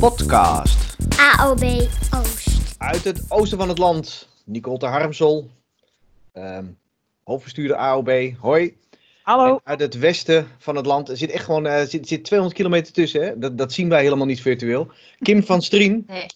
[0.00, 0.96] podcast.
[1.38, 1.62] AOB
[2.14, 2.74] Oost.
[2.78, 5.50] Uit het oosten van het land, Nicole ter Harmsel,
[6.32, 6.64] ehm
[7.24, 8.76] hoofdbestuurder AOB, hoi.
[9.22, 9.54] Hallo.
[9.54, 12.58] En uit het westen van het land, er zit echt gewoon eh, zit, zit 200
[12.58, 13.38] kilometer tussen, hè?
[13.38, 14.88] Dat, dat zien wij helemaal niet virtueel.
[15.18, 16.26] Kim van Strien, Nee.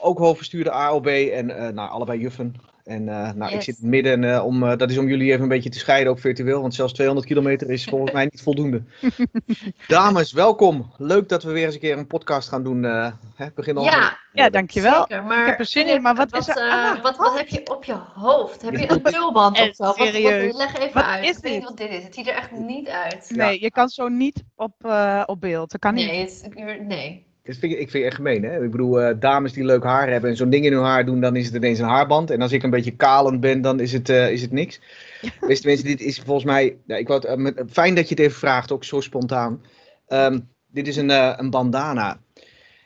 [0.00, 2.54] ook hoofdbestuurder AOB en eh, nou, allebei juffen.
[2.84, 5.08] En eh, nou, ik zit in het midden en eh, om, eh, dat is om
[5.08, 8.24] jullie even een beetje te scheiden, ook virtueel, want zelfs 200 kilometer is volgens mij
[8.24, 8.82] niet voldoende.
[9.88, 10.92] Dames, welkom.
[10.98, 12.84] Leuk dat we weer eens een keer een podcast gaan doen.
[12.84, 13.46] eh hè?
[13.54, 13.84] Begin al.
[13.84, 15.04] Ja, Ja, dankjewel.
[15.08, 15.24] zeker.
[15.24, 17.38] Maar Ik heb er zin in, maar wat is er eh, aan de wat, wat
[17.38, 18.62] heb je op je hoofd?
[18.62, 19.84] Heb je een tulband of zo?
[19.84, 20.56] Wat, wat, serieus.
[20.56, 21.24] leg even Wat uit.
[21.24, 21.68] is ik weet niet dit?
[21.68, 22.04] wat dit is.
[22.04, 23.30] Het ziet er echt niet uit.
[23.34, 25.70] Nee, je kan zo niet op, eh, op beeld.
[25.70, 26.06] Dat kan niet.
[26.06, 27.26] Nee, het, nee.
[27.44, 28.64] Dat vind ik, ik vind het echt gemeen, hè?
[28.64, 31.20] Ik bedoel, eh, dames die leuk haar hebben en zo'n ding in hun haar doen,
[31.20, 32.30] dan is het ineens een haarband.
[32.30, 34.80] En als ik een beetje kalend ben, dan is het, eh, is het niks.
[35.48, 36.76] Beste mensen, dit is volgens mij...
[36.86, 39.62] Ja, ik wou eh, fijn dat je het even vraagt, ook zo spontaan.
[40.06, 42.20] Ehm, dit is een, een bandana.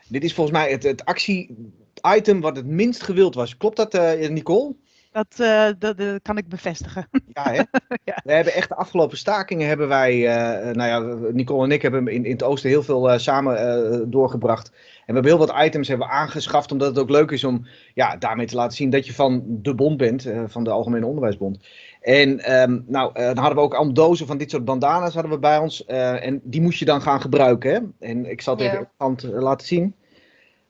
[0.09, 3.57] Dit is volgens mij het, het actie-item wat het minst gewild was.
[3.57, 3.93] Klopt dat,
[4.31, 4.75] Nicole?
[5.17, 7.09] Dat, eh, dat, dat kan ik bevestigen.
[7.33, 7.63] Ja, hè?
[8.05, 8.21] Ja.
[8.25, 12.09] We hebben echt de afgelopen stakingen hebben wij, eh, nou ja, Nicole en ik hebben
[12.09, 14.69] in, in het oosten heel veel eh, samen eh, doorgebracht.
[14.69, 14.75] En
[15.07, 18.17] we hebben heel wat items hebben we aangeschaft, omdat het ook leuk is om ja,
[18.17, 21.59] daarmee te laten zien dat je van de bond bent, eh, van de Algemene Onderwijsbond.
[22.01, 25.33] En ehm, nou, eh, dan hadden we ook al dozen van dit soort bandana's hadden
[25.33, 25.85] we bij ons.
[25.85, 27.71] eh, en die moest je dan gaan gebruiken.
[27.73, 28.07] Hè?
[28.09, 28.73] En ik zal het Ja.
[28.73, 29.95] even hand laten zien.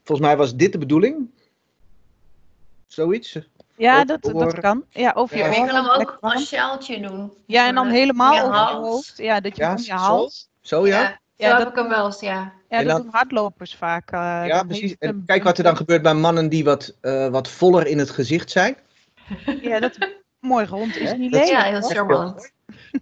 [0.05, 1.31] Volgens mij was dit de bedoeling.
[2.87, 3.39] Zoiets.
[3.77, 4.85] Ja, dat, dat kan.
[4.91, 5.47] Ja, over Ja.
[5.47, 7.33] je kan hem ook als sjaaltje doen.
[7.47, 9.13] Ja, en dan Voor, helemaal om je over je hoofd.
[9.17, 9.95] Ja, dat je Ja, om je zo?
[9.95, 10.49] hals.
[10.61, 11.01] Zo ja?
[11.01, 12.33] Ja, Ja, heb dat- ik hem wel eens, ja.
[12.69, 14.11] Ja, En dat dan- doen hardlopers vaak.
[14.11, 14.97] eh, Ja, precies.
[14.99, 17.99] En een- kijk wat er dan gebeurt bij mannen die wat, eh, wat voller in
[17.99, 18.77] het gezicht zijn.
[19.61, 19.99] Ja, dat
[20.41, 21.51] mooi rond is niet lelijk.
[21.51, 22.53] Ja, heel charmant.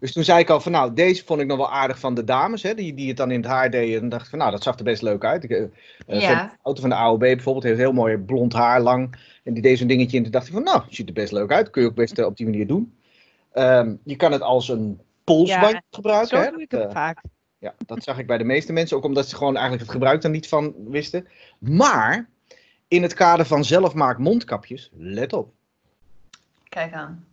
[0.00, 2.25] Dus toen zei ik al van nou, deze vond ik nog wel aardig van de
[2.25, 4.03] dames, hè, die, die het dan in het haar deden.
[4.03, 5.45] En dacht ik van nou, dat zag er best leuk uit.
[5.45, 5.62] Ik, eh,
[6.06, 6.45] eh, Ja.
[6.47, 9.17] de auto van de AOB bijvoorbeeld heeft heel mooi blond haar, lang.
[9.45, 10.22] En die deed zo'n dingetje in.
[10.22, 11.71] Toen dacht ik van nou, ziet er best leuk uit.
[11.71, 12.94] Kun je ook best eh, op die manier doen.
[13.53, 16.28] Ehm, je kan het als een polsband Ja, gebruiken.
[16.28, 16.50] Zo hè.
[16.50, 17.21] doe ik het eh, vaak.
[17.59, 18.97] ja, dat zag ik bij de meeste mensen.
[18.97, 21.26] Ook omdat ze gewoon eigenlijk het gebruik er niet van wisten.
[21.59, 22.28] Maar
[22.88, 25.53] in het kader van zelfmaak mondkapjes, let op.
[26.69, 27.26] Kijk aan.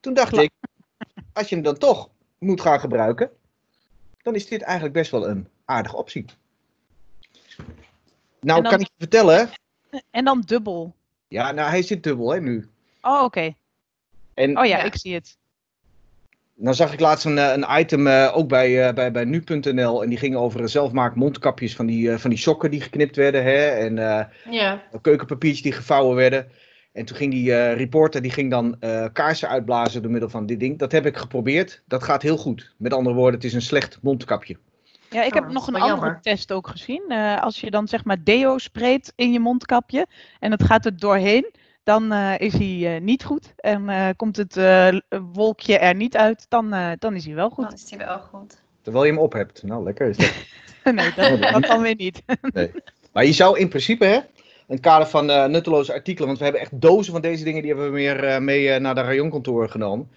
[0.00, 0.50] Toen dacht ik,
[1.36, 2.08] als je hem dan toch
[2.38, 3.30] moet gaan gebruiken,
[4.22, 6.24] dan is dit eigenlijk best wel een aardige optie.
[8.40, 9.50] Nou, dan- kan ik je vertellen,
[10.10, 10.94] En dan dubbel.
[11.28, 12.68] ja, nou, hij zit dubbel hè, nu.
[13.02, 13.54] Oh, oké.
[14.34, 14.82] En Oh ja, Ja.
[14.84, 15.36] ik zie het.
[16.58, 20.02] dan zag ik laatst een, eh, een item eh, ook bij, eh, bij, bij nu.nl
[20.02, 23.42] en die ging over zelfmaak mondkapjes van die, eh, van die sokken die geknipt werden
[23.42, 24.82] hè, en eh, Ja.
[25.00, 26.50] keukenpapiertjes die gevouwen werden.
[26.96, 30.46] En toen ging die eh, reporter, die ging dan eh, kaarsen uitblazen door middel van
[30.46, 30.78] dit ding.
[30.78, 31.82] Dat heb ik geprobeerd.
[31.86, 32.74] Dat gaat heel goed.
[32.76, 34.56] Met andere woorden, het is een slecht mondkapje.
[35.10, 36.18] Ja, ik Oh, heb dat nog een andere jammer.
[36.22, 37.02] test ook gezien.
[37.08, 40.06] Eh, als je dan zeg maar deo spreekt in je mondkapje
[40.40, 41.50] en het gaat er doorheen,
[41.84, 43.52] dan eh, is hij eh, niet goed.
[43.56, 44.88] En eh, komt het eh,
[45.32, 47.64] wolkje er niet uit, dan, eh, dan is hij wel goed.
[47.64, 48.58] Dan is die wel goed.
[48.82, 49.62] Terwijl je hem op hebt.
[49.62, 50.32] Nou, lekker is dat.
[50.94, 52.22] nee, dat, dat dan weer niet.
[53.12, 54.18] Maar je zou in principe, hè,
[54.66, 57.70] het kader van eh, nutteloze artikelen, want we hebben echt dozen van deze dingen, die
[57.70, 60.08] hebben we meer eh, mee eh, naar de rayonkantoor genomen.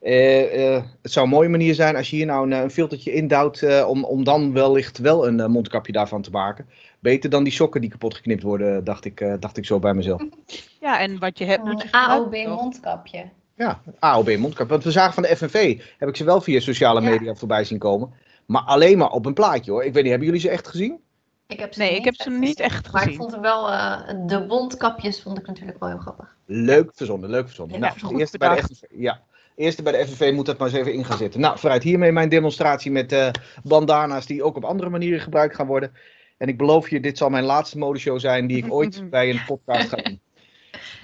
[0.00, 3.12] Eh, eh, het zou een mooie manier zijn als je hier nou een, een filtertje
[3.12, 6.66] indouwt eh, om, om dan wellicht wel een mondkapje daarvan te maken.
[7.00, 9.94] Beter dan die sokken die kapot geknipt worden, dacht ik, eh, dacht ik zo bij
[9.94, 10.22] mezelf.
[10.80, 12.60] Ja, en wat je hebt Een AOB gebruiken, toch?
[12.62, 13.24] mondkapje.
[13.54, 14.72] Ja, AOB mondkapje.
[14.72, 17.10] Want we zagen van de FNV, heb ik ze wel via sociale Ja.
[17.10, 18.12] media voorbij zien komen.
[18.46, 19.84] Maar alleen maar op een plaatje hoor.
[19.84, 20.98] Ik weet niet, hebben jullie ze echt gezien?
[21.48, 22.64] Ik heb ze Nee, niet ik heb ze echt niet gezien.
[22.64, 23.20] echt Maar ik gezien.
[23.22, 26.36] vond er wel, eh, de mondkapjes vond ik natuurlijk wel heel grappig.
[26.46, 27.78] Leuk verzonnen, leuk verzonnen.
[27.78, 28.72] Ja, nou, de eerste bij de bedacht.
[28.78, 29.22] FNV, ja,
[29.56, 31.40] eerste bij de FNV moet dat maar eens even in gaan zitten.
[31.40, 33.28] Nou, vooruit hiermee mijn demonstratie met eh,
[33.62, 35.92] bandana's die ook op andere manieren gebruikt gaan worden.
[36.38, 39.44] En ik beloof je, dit zal mijn laatste modeshow zijn die ik ooit bij een
[39.46, 40.20] podcast ga doen.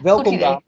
[0.02, 0.62] Welkom dames.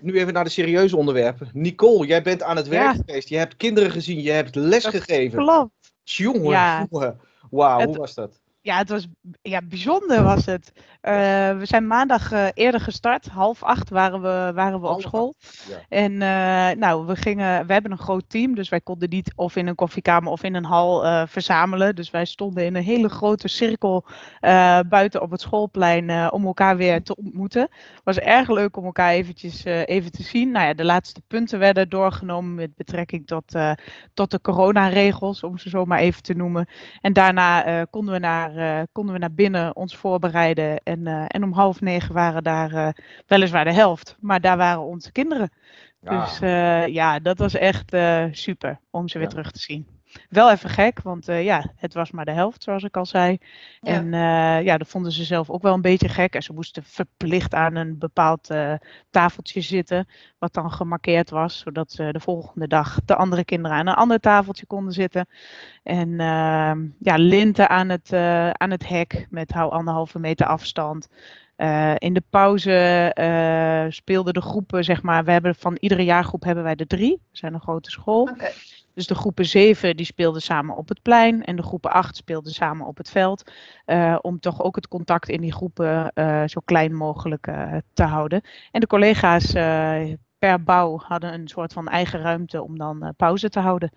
[0.00, 1.48] Nu even naar de serieuze onderwerpen.
[1.52, 3.02] Nicole, jij bent aan het werk Ja.
[3.06, 3.28] geweest.
[3.28, 5.38] Je hebt kinderen gezien, je hebt les Dat gegeven.
[5.38, 5.70] Klopt.
[6.02, 6.86] Jongen, Ja.
[6.90, 7.20] jongen.
[7.50, 8.40] Wauw, hoe was dat?
[8.62, 9.06] Ja, het was
[9.42, 10.72] ja, bijzonder was het.
[11.02, 11.12] Eh,
[11.58, 13.26] we zijn maandag eh, eerder gestart.
[13.26, 15.34] Half acht waren we, waren we op school.
[15.68, 15.76] Ja.
[15.88, 19.56] En eh, nou, we gingen, we hebben een groot team, dus wij konden niet of
[19.56, 21.94] in een koffiekamer of in een hal verzamelen.
[21.94, 24.04] Dus wij stonden in een hele grote cirkel
[24.88, 27.62] buiten op het schoolplein om elkaar weer te ontmoeten.
[27.62, 30.50] Het was erg leuk om elkaar eventjes even te zien.
[30.50, 33.56] Nou ja, de laatste punten werden doorgenomen met betrekking tot,
[34.14, 36.68] tot de coronaregels, om ze zo maar even te noemen.
[37.00, 40.80] En daarna konden, we naar, eh, konden we naar binnen ons voorbereiden.
[40.82, 42.88] En, eh, en om half negen waren daar eh,
[43.26, 45.50] weliswaar de helft, maar daar waren onze kinderen.
[46.00, 46.24] Ja.
[46.24, 46.38] Dus
[46.92, 47.96] ja, dat was echt
[48.30, 49.86] super om ze weer terug te zien.
[50.28, 53.38] Wel even gek, want eh, ja, het was maar de helft, zoals ik al zei.
[53.80, 53.92] Ja.
[53.92, 56.34] En eh, ja, dat vonden ze zelf ook wel een beetje gek.
[56.34, 58.74] En ze moesten verplicht aan een bepaald eh,
[59.10, 63.86] tafeltje zitten, wat dan gemarkeerd was, zodat ze de volgende dag de andere kinderen aan
[63.86, 65.26] een ander tafeltje konden zitten.
[65.82, 68.12] En ehm, ja, linten aan het,
[68.52, 71.08] aan het hek met hou anderhalve meter afstand.
[71.98, 76.74] In de pauze speelden de groepen, zeg maar, we hebben van iedere jaargroep hebben wij
[76.74, 77.20] er drie.
[77.30, 78.30] We zijn een grote school.
[78.94, 82.52] Dus de groepen 7 die speelden samen op het plein en de groepen 8 speelden
[82.52, 83.50] samen op het veld.
[83.84, 88.02] eh, om toch ook het contact in die groepen eh, zo klein mogelijk eh, te
[88.02, 88.42] houden.
[88.70, 89.52] En de collega's
[90.38, 93.92] per bouw hadden een soort van eigen ruimte om dan pauze te houden.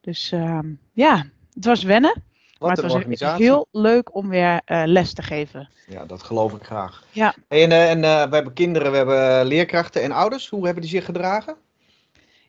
[0.00, 2.22] Dus ehm, ja, het was wennen.
[2.58, 3.44] Wat maar het was organisatie.
[3.44, 5.68] heel leuk om weer les te geven.
[5.86, 7.04] Ja, dat geloof ik graag.
[7.10, 7.34] Ja.
[7.48, 10.48] En, en we hebben kinderen, we hebben leerkrachten en ouders.
[10.48, 11.56] Hoe hebben die zich gedragen?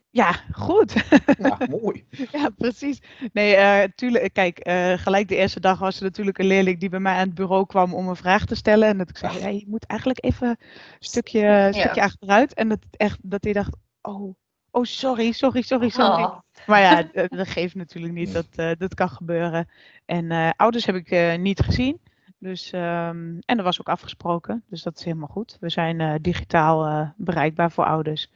[0.10, 0.94] Ja, goed.
[1.38, 2.06] Nou, mooi.
[2.32, 3.02] Ja, precies.
[3.34, 6.90] Nee, eh, tuurlijk, kijk, eh, gelijk de eerste dag was er natuurlijk een leerling die
[6.90, 8.88] bij mij aan het bureau kwam om een vraag te stellen.
[8.88, 10.58] En dat ik zei, ja, je moet eigenlijk even een
[11.00, 12.54] stukje, een stukje achteruit.
[12.54, 14.36] En dat, echt, dat hij dacht, oh,
[14.72, 16.24] oh, sorry, sorry, sorry, sorry.
[16.24, 19.70] Oh, Maar ja, dat, geeft natuurlijk niet, dat, eh, dat kan gebeuren.
[20.06, 22.00] En eh, ouders heb ik eh, niet gezien.
[22.40, 25.58] Dus, ehm, en dat was ook afgesproken, dus dat is helemaal goed.
[25.60, 28.32] We zijn eh, digitaal eh, bereikbaar voor ouders.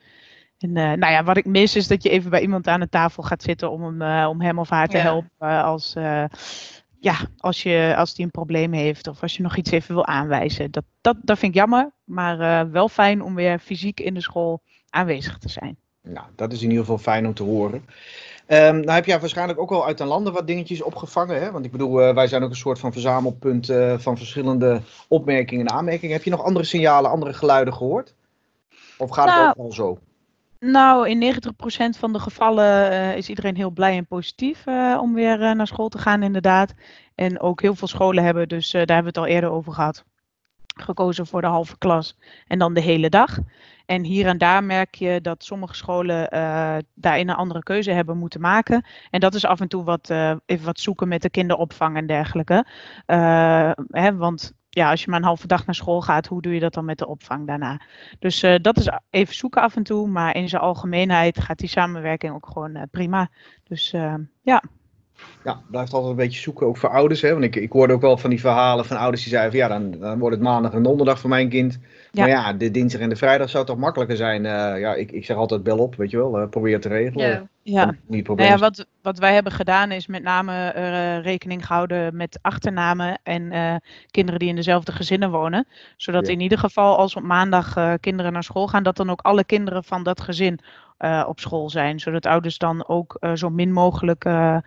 [0.61, 2.89] En eh, nou ja, wat ik mis is dat je even bij iemand aan de
[2.89, 5.03] tafel gaat zitten om hem, eh, om hem of haar te Ja.
[5.03, 6.23] helpen als, eh,
[6.99, 10.05] ja, als, je, als die een probleem heeft of als je nog iets even wil
[10.05, 10.71] aanwijzen.
[10.71, 14.61] Dat, dat, dat vind ik jammer, maar wel fijn om weer fysiek in de school
[14.89, 15.77] aanwezig te zijn.
[16.03, 17.85] Nou, dat is in ieder geval fijn om te horen.
[18.45, 21.41] Ehm, nou heb jij waarschijnlijk ook wel uit de landen wat dingetjes opgevangen.
[21.41, 21.51] Hè?
[21.51, 23.65] Want ik bedoel, wij zijn ook een soort van verzamelpunt
[23.97, 26.15] van verschillende opmerkingen en aanmerkingen.
[26.15, 28.13] Heb je nog andere signalen, andere geluiden gehoord?
[28.97, 29.99] Of gaat Nou, het ook al zo?
[30.65, 35.13] Nou, in 90% van de gevallen eh, is iedereen heel blij en positief eh, om
[35.13, 36.73] weer eh, naar school te gaan, inderdaad.
[37.15, 40.03] En ook heel veel scholen hebben, dus daar hebben we het al eerder over gehad,
[40.75, 42.17] gekozen voor de halve klas
[42.47, 43.37] en dan de hele dag.
[43.85, 46.29] En hier en daar merk je dat sommige scholen
[46.93, 48.85] daarin een andere keuze hebben moeten maken.
[49.09, 50.09] En dat is af en toe wat,
[50.45, 52.65] even wat zoeken met de kinderopvang en dergelijke.
[53.87, 56.59] Hè, want ja, als je maar een halve dag naar school gaat, hoe doe je
[56.59, 57.81] dat dan met de opvang daarna?
[58.19, 61.69] Dus eh, dat is even zoeken af en toe, maar in zijn algemeenheid gaat die
[61.69, 63.29] samenwerking ook gewoon eh, prima.
[63.63, 64.63] Dus eh, ja,
[65.43, 67.21] Ja, blijft altijd een beetje zoeken, ook voor ouders.
[67.21, 67.31] Hè?
[67.31, 69.67] Want ik, ik hoorde ook wel van die verhalen van ouders die zeiden van ja,
[69.67, 71.79] dan, dan wordt het maandag en donderdag voor mijn kind.
[72.11, 72.21] Ja.
[72.21, 74.45] Maar ja, de dinsdag en de vrijdag zou toch makkelijker zijn.
[74.45, 76.87] Eh, ja, ik, ik zeg altijd bel op, weet je wel, eh, probeer het te
[76.87, 77.27] regelen.
[77.27, 77.47] ja.
[77.63, 77.95] ja.
[78.07, 82.39] Niet Nou ja, wat, wat wij hebben gedaan is met name eh, rekening gehouden met
[82.41, 83.75] achternamen en eh,
[84.11, 85.67] kinderen die in dezelfde gezinnen wonen.
[85.97, 86.33] Zodat Ja.
[86.33, 89.43] in ieder geval als op maandag eh, kinderen naar school gaan, dat dan ook alle
[89.43, 90.59] kinderen van dat gezin
[91.01, 91.99] eh, op school zijn.
[91.99, 94.57] Zodat ouders dan ook eh, zo min mogelijk, eh,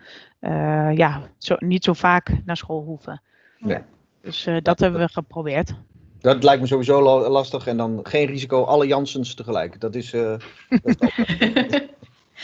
[0.93, 3.21] ja, zo, niet zo vaak naar school hoeven.
[3.57, 3.85] Ja.
[4.21, 5.73] Dus eh, dat hebben we geprobeerd.
[6.19, 7.67] Dat lijkt me sowieso la- lastig.
[7.67, 9.79] En dan geen risico, alle Jansens tegelijk.
[9.79, 10.35] Dat is, eh,
[10.69, 11.81] dat is.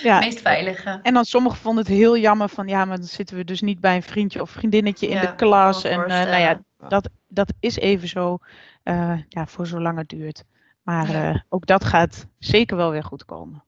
[0.04, 1.00] Ja, Meest veilige.
[1.04, 3.80] En dan sommigen vonden het heel jammer van ja, maar dan zitten we dus niet
[3.80, 5.84] bij een vriendje of vriendinnetje in Ja, de klas.
[5.84, 8.38] En eh, nou ja, dat, dat is even zo
[8.84, 10.44] eh, ja, voor zolang het duurt.
[10.82, 13.64] Maar eh, ook dat gaat zeker wel weer goed komen.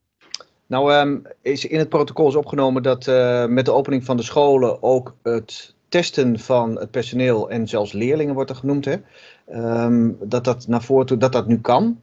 [0.66, 4.22] Nou, ehm, is in het protocol is opgenomen dat eh, met de opening van de
[4.22, 8.96] scholen ook het testen van het personeel en zelfs leerlingen wordt er genoemd, hè?
[9.46, 12.00] Ehm, dat dat naar voren toe, dat dat nu kan.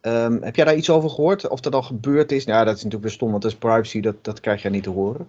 [0.00, 1.48] Ehm, heb jij daar iets over gehoord?
[1.48, 2.44] Of dat al gebeurd is?
[2.44, 4.82] Nou, dat is natuurlijk weer stom, want dat is privacy, dat, dat krijg jij niet
[4.82, 5.28] te horen.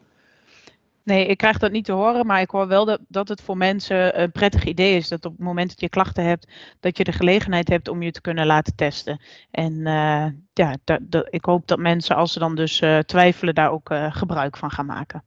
[1.06, 3.58] Nee, ik krijg dat niet te horen, maar ik hoor wel dat, dat het voor
[3.58, 5.08] mensen een prettig idee is.
[5.08, 6.48] Dat op het moment dat je klachten hebt,
[6.80, 9.22] dat je de gelegenheid hebt om je te kunnen laten testen.
[9.52, 13.72] En eh, ja, dat, ik hoop dat mensen, als ze dan dus eh, twijfelen, daar
[13.72, 15.24] ook eh, gebruik van gaan maken.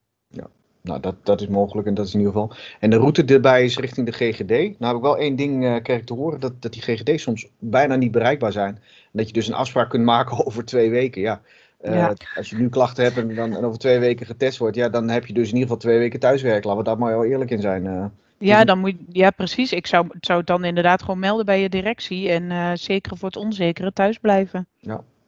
[0.83, 2.53] Nou, dat, dat is mogelijk en dat is in ieder geval.
[2.81, 4.49] En de route erbij is richting de GGD.
[4.49, 7.49] Nou heb ik wel één ding kreeg ik te horen, dat, dat die GGD soms
[7.59, 8.75] bijna niet bereikbaar zijn.
[8.75, 11.21] En dat je dus een afspraak kunt maken over twee weken.
[11.21, 11.41] Ja.
[11.79, 12.13] Eh, Ja.
[12.35, 15.09] Als je nu klachten hebt en dan en over twee weken getest wordt, ja, dan
[15.09, 16.65] heb je dus in ieder geval twee weken thuiswerk.
[16.65, 17.87] Laten we daar maar wel eerlijk in zijn.
[17.87, 18.05] eh.
[18.39, 19.73] Ja, dan moet ja, precies.
[19.73, 22.29] Ik zou, zou het dan inderdaad gewoon melden bij je directie.
[22.31, 24.67] En eh, zeker voor het onzekere thuis blijven.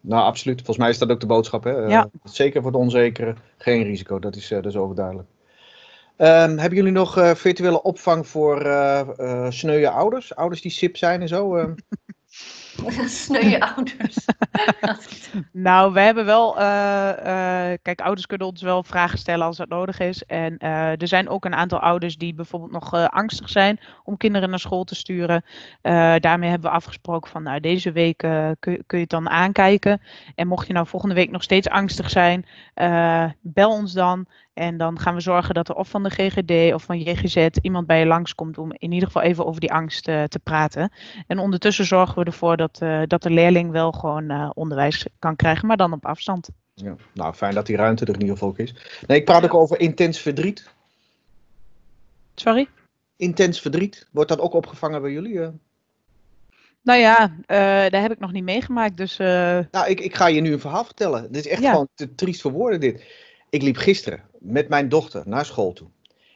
[0.02, 0.56] Nou, absoluut.
[0.56, 1.64] Volgens mij is dat ook de boodschap.
[1.64, 1.70] Hè?
[1.70, 2.10] Ja.
[2.24, 4.18] Zeker voor het onzekere, geen risico.
[4.18, 5.28] Dat is, dat is overduidelijk.
[6.16, 8.58] Ehm, hebben jullie nog virtuele opvang voor
[9.48, 10.34] sneuwe ouders?
[10.36, 11.56] Ouders die SIP zijn en zo?
[13.06, 14.16] Sneuwe ouders.
[15.52, 16.58] Nou, we hebben wel.
[16.58, 20.24] eh, eh, kijk, ouders kunnen ons wel vragen stellen als dat nodig is.
[20.24, 24.50] En eh, er zijn ook een aantal ouders die bijvoorbeeld nog angstig zijn om kinderen
[24.50, 25.44] naar school te sturen.
[26.20, 30.00] Daarmee hebben we afgesproken van, nou, deze week kun, kun je het dan aankijken.
[30.34, 32.46] En mocht je nou volgende week nog steeds angstig zijn,
[33.40, 34.26] bel ons dan.
[34.60, 37.86] En dan gaan we zorgen dat er of van de GGD of van JGZ iemand
[37.86, 40.92] bij je langskomt om in ieder geval even over die angst eh, te praten.
[41.26, 45.36] En ondertussen zorgen we ervoor dat, eh, dat de leerling wel gewoon eh, onderwijs kan
[45.36, 46.48] krijgen, maar dan op afstand.
[46.74, 46.94] Ja.
[47.14, 48.74] Nou, fijn dat die ruimte er in ieder geval ook is.
[49.06, 50.70] Nee, ik praat ook over intens verdriet.
[52.34, 52.68] Sorry?
[53.16, 54.08] Intens verdriet.
[54.12, 55.38] Wordt dat ook opgevangen bij jullie?
[56.82, 57.32] Nou ja,
[57.88, 60.84] daar heb ik nog niet meegemaakt, dus Nou, ik, ik ga je nu een verhaal
[60.84, 61.32] vertellen.
[61.32, 61.70] Dit is echt Ja.
[61.70, 63.04] gewoon te triest voor woorden dit.
[63.50, 65.88] Ik liep gisteren met mijn dochter naar school toe.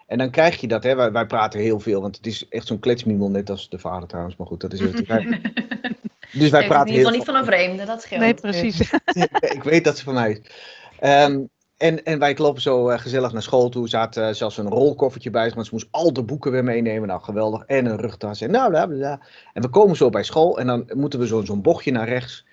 [0.06, 0.94] En dan krijg je dat, hè.
[0.94, 4.08] Wij, wij praten heel veel, want het is echt zo'n kletsmiemel, net als de vader
[4.08, 4.36] trouwens.
[4.36, 5.04] Maar goed, dat is weer te
[6.32, 8.20] Dus wij praten ieder heel geval niet van een vreemde, dat scheelt.
[8.20, 8.92] nee, precies.
[9.58, 10.40] ik weet dat ze van mij is.
[10.98, 11.40] Ehm,
[11.76, 13.88] en, en wij lopen zo eh, gezellig naar school toe.
[13.88, 16.64] Ze had eh, zelfs een rolkoffertje bij zich, want ze moest al de boeken weer
[16.64, 17.08] meenemen.
[17.08, 17.62] Nou, geweldig.
[17.66, 18.40] En een rugtas.
[18.40, 19.20] En nou, bla, bla, bla.
[19.52, 22.46] En we komen zo bij school en dan moeten we zo- zo'n bochtje naar rechts.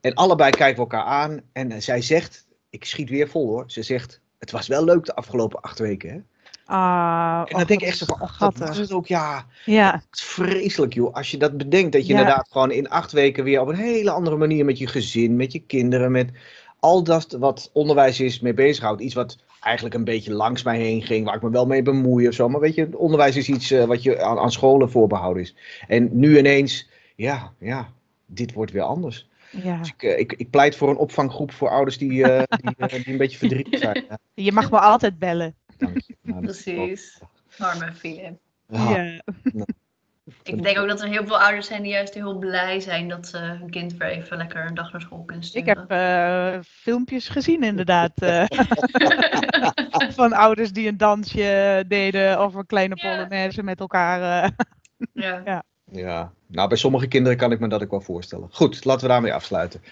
[0.00, 1.40] En allebei kijken we elkaar aan.
[1.52, 3.64] En eh, zij zegt, ik schiet weer vol hoor.
[3.66, 6.10] Ze zegt, het was wel leuk de afgelopen acht weken.
[6.10, 6.18] Hè?
[6.64, 9.46] Ah, En dan och, denk ik echt zo van, oh, dat was het ook, ja.
[9.64, 11.14] Ja, Het is vreselijk joh.
[11.14, 12.18] Als je dat bedenkt, dat je Ja.
[12.18, 15.52] inderdaad gewoon in acht weken weer op een hele andere manier met je gezin, met
[15.52, 16.30] je kinderen, met
[16.80, 19.00] al dat wat onderwijs is mee bezighoudt.
[19.00, 22.28] Iets wat eigenlijk een beetje langs mij heen ging, waar ik me wel mee bemoei
[22.28, 22.48] of zo.
[22.48, 25.54] Maar weet je, onderwijs is iets eh, wat je aan, aan scholen voorbehouden is.
[25.88, 27.88] En nu ineens, ja, ja,
[28.26, 29.28] dit wordt weer anders.
[29.52, 29.78] Ja.
[29.78, 32.88] Dus ik, eh, ik, ik pleit voor een opvanggroep voor ouders die, eh, die, eh,
[32.88, 34.04] die een beetje verdrietig zijn.
[34.08, 35.54] Ja, Je mag me altijd bellen.
[35.76, 36.16] dank je.
[36.22, 37.18] Nou, Precies.
[37.58, 38.38] Arme Philip.
[38.66, 38.96] Ja.
[39.02, 39.20] Ja.
[40.42, 43.26] Ik denk ook dat er heel veel ouders zijn die juist heel blij zijn dat
[43.26, 45.78] ze hun kind weer even lekker een dag naar school kunnen Ik sturen.
[45.78, 48.12] heb eh, filmpjes gezien inderdaad.
[48.22, 48.44] eh,
[50.20, 53.14] van ouders die een dansje deden of een kleine Ja.
[53.16, 54.42] polonaise met elkaar.
[54.44, 54.50] eh.
[55.44, 55.62] Ja.
[55.92, 58.48] Ja, nou bij sommige kinderen kan ik me dat ook wel voorstellen.
[58.52, 59.82] Goed, laten we daarmee afsluiten.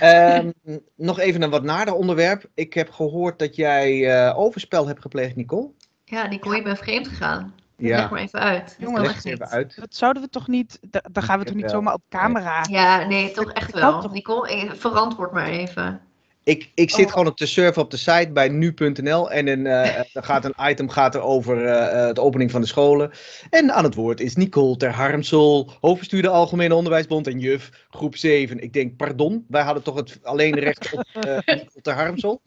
[0.00, 0.50] Ehm,
[0.96, 2.44] nog even een wat nader onderwerp.
[2.54, 5.70] Ik heb gehoord dat jij eh, overspel hebt gepleegd, Nicole.
[6.04, 7.54] ja, Nicole, je bent vreemd gegaan.
[7.76, 7.96] Ja.
[8.00, 8.76] Leg maar even uit.
[8.78, 9.76] Jongens, kan Leg even uit.
[9.76, 10.78] Dat zouden we toch niet.
[10.90, 12.64] da- Dan gaan we toch niet zomaar op camera.
[12.70, 14.00] Ja, nee, toch echt wel.
[14.00, 16.00] toch- Nicole, eh, verantwoord maar even.
[16.44, 17.12] Ik, ik zit Oh.
[17.12, 20.54] gewoon op de server op de site bij nu.nl en een, eh, er gaat een
[20.70, 23.10] item gaat er over eh, eh, de opening van de scholen.
[23.50, 28.62] En aan het woord is Nicole ter Harmsel, hoofdbestuurder Algemene Onderwijsbond en juf, groep 7.
[28.62, 31.22] Ik denk, pardon, wij hadden toch het alleen recht op eh
[31.56, 32.42] Nicole ter Harmsel?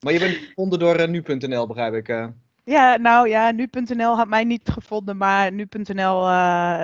[0.00, 2.08] Maar je bent gevonden door eh, nu.nl, begrijp ik.
[2.08, 2.26] eh.
[2.64, 6.82] Ja, nou ja, nu.nl had mij niet gevonden, maar nu.nl eh,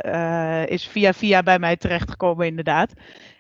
[0.63, 2.93] eh, is via via bij mij terechtgekomen inderdaad.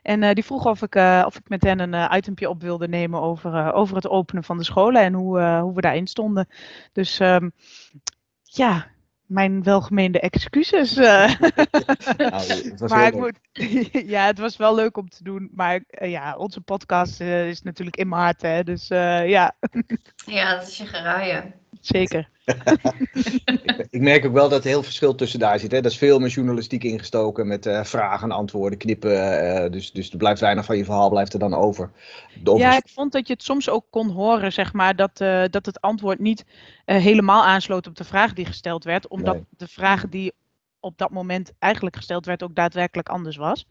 [0.04, 2.62] En eh, die vroeg of ik, eh, of ik met hen een eh, itempje op
[2.62, 5.80] wilde nemen over, eh, over het openen van de scholen en hoe, eh, hoe we
[5.80, 6.49] daarin stonden.
[6.92, 7.50] Dus ehm,
[8.42, 8.87] ja,
[9.26, 10.96] mijn welgemeende excuses.
[10.96, 11.34] eh.
[12.16, 13.38] Nou, het was maar ik moet,
[14.14, 15.50] ja, het was wel leuk om te doen.
[15.54, 18.42] Maar ja, onze podcast eh, is natuurlijk in mijn hart.
[18.42, 19.56] Hè, dus eh, ja,
[20.26, 21.54] Ja, dat is je geraaien.
[21.86, 22.28] Zeker.
[23.90, 25.70] Ik merk ook wel dat er heel verschil tussen daar zit.
[25.70, 25.78] Hè?
[25.78, 29.40] Er is veel meer journalistiek ingestoken met eh, vragen, antwoorden, knippen.
[29.64, 31.90] eh, dus, dus er blijft weinig van je verhaal blijft er dan over.
[32.56, 35.66] Ja, ik vond dat je het soms ook kon horen, zeg maar, dat, eh, dat
[35.66, 36.44] het antwoord niet
[36.84, 39.08] helemaal aansloot op de vraag die gesteld werd.
[39.08, 39.44] Omdat Nee.
[39.50, 40.32] de vraag die
[40.80, 43.66] op dat moment eigenlijk gesteld werd ook daadwerkelijk anders was.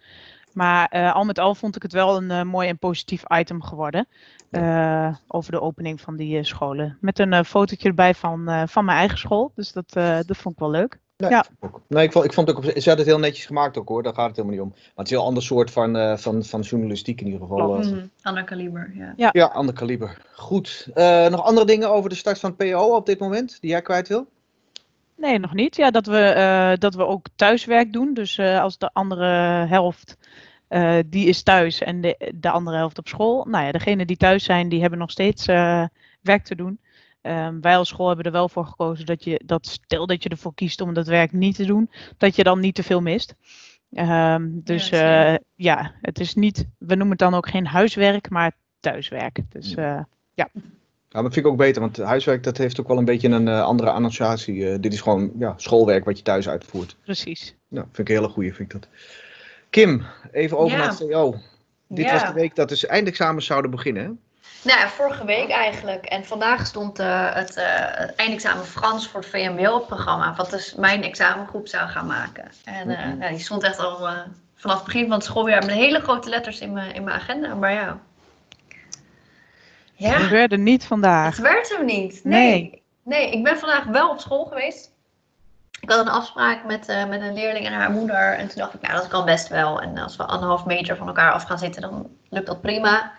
[0.54, 3.62] Maar eh, al met al vond ik het wel een eh, mooi en positief item
[3.64, 4.08] geworden.
[4.52, 6.98] eh, over de opening van die scholen.
[7.02, 9.52] Met een fotootje erbij van, eh, van mijn eigen school.
[9.56, 11.00] Dus dat, eh, dat vond ik wel leuk.
[11.18, 11.46] Nee, Ja.
[11.60, 11.82] ook.
[11.88, 14.04] nee ik, vond, ik vond het ook, ze hadden het heel netjes gemaakt ook hoor,
[14.04, 14.70] daar gaat het helemaal niet om.
[14.74, 17.78] Maar het is een heel ander soort van, eh, van, van journalistiek in ieder geval.
[17.78, 18.06] Mhm.
[18.22, 19.30] Ander kaliber, ja.
[19.32, 20.18] Ja, ander kaliber.
[20.36, 20.88] Goed.
[20.94, 23.82] Eh, nog andere dingen over de start van het PO op dit moment, die jij
[23.82, 24.28] kwijt wil?
[25.16, 25.76] Nee, nog niet.
[25.76, 28.14] Ja, dat we, eh, dat we ook thuiswerk doen.
[28.14, 29.26] Dus eh, als de andere
[29.66, 30.18] helft,
[30.68, 33.46] eh, die is thuis en de, de andere helft op school.
[33.46, 35.46] Nou ja, degenen die thuis zijn, die hebben nog steeds
[36.22, 36.80] werk te doen.
[37.22, 40.30] Ehm, wij als school hebben er wel voor gekozen dat je, dat stel dat je
[40.30, 43.36] ervoor kiest om dat werk niet te doen, dat je dan niet te veel mist.
[43.92, 48.52] Ehm, dus Ja, ja, het is niet, we noemen het dan ook geen huiswerk, maar
[48.80, 49.40] thuiswerk.
[49.50, 49.74] Dus
[50.36, 50.50] Ja,
[51.14, 53.48] maar dat vind ik ook beter, want huiswerk dat heeft ook wel een beetje een
[53.48, 54.70] eh, andere annotatie.
[54.70, 56.96] Eh, dit is gewoon ja, schoolwerk wat je thuis uitvoert.
[57.04, 57.56] precies.
[57.68, 58.90] Nou, vind ik een hele goeie, vind ik dat.
[59.70, 60.84] Kim, even over Ja.
[60.84, 61.36] naar het CO.
[61.88, 62.12] Dit Ja.
[62.12, 64.10] was de week dat dus eindexamens zouden beginnen, hè?
[64.64, 66.06] Nou ja, vorige week eigenlijk.
[66.06, 70.34] En vandaag stond eh, het, eh, het eindexamen Frans voor het VMBO op het programma.
[70.36, 72.52] Wat dus mijn examengroep zou gaan maken.
[72.64, 73.18] En eh, Mhm.
[73.18, 74.08] nou, die stond echt al
[74.56, 77.54] vanaf het begin van het schooljaar met hele grote letters in mijn, in mijn agenda.
[77.56, 78.00] Maar ja.
[79.96, 81.36] Ja, gebeurde niet vandaag.
[81.36, 82.24] het werd hem niet.
[82.24, 82.50] Nee.
[82.50, 82.82] Nee.
[83.04, 83.32] nee.
[83.32, 84.92] ik ben vandaag wel op school geweest.
[85.82, 88.34] Ik had een afspraak met, eh, met een leerling en haar moeder.
[88.34, 89.82] En toen dacht ik, nou, dat kan best wel.
[89.82, 93.12] En als we anderhalf meter van elkaar af gaan zitten, dan lukt dat prima.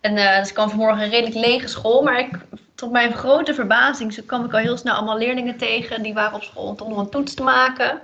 [0.00, 2.02] En eh, dus ik kwam vanmorgen een redelijk lege school.
[2.02, 2.38] Maar ik
[2.74, 6.02] tot mijn grote verbazing zo kwam ik al heel snel allemaal leerlingen tegen.
[6.02, 8.00] Die waren op school om toch nog een toets te maken.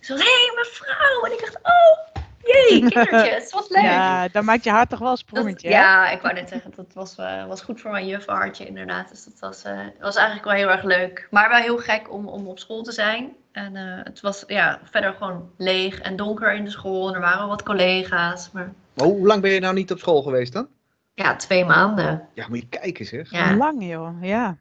[0.00, 1.24] Dus ik was, hé hey, mevrouw!
[1.24, 2.13] En ik dacht, oh,
[2.44, 3.82] jee, kindertjes, wat leuk.
[3.82, 5.68] Ja, dan maakt je hart toch wel een sprongetje.
[5.68, 9.08] ja, ik wou net zeggen, dat was, eh, was goed voor mijn juffenhartje inderdaad.
[9.08, 11.28] Dus dat was, eh, was eigenlijk wel heel erg leuk.
[11.30, 13.32] Maar wel heel gek om, om op school te zijn.
[13.52, 17.08] En eh, het was ja, verder gewoon leeg en donker in de school.
[17.08, 18.50] En er waren wat collega's.
[18.52, 20.68] Maar Maar hoe lang ben je nou niet op school geweest dan?
[21.14, 22.28] ja, twee maanden.
[22.32, 23.30] Ja, moet je kijken zeg.
[23.30, 23.56] Ja.
[23.56, 24.56] Lang joh, ja.